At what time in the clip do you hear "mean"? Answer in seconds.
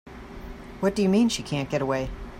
1.09-1.29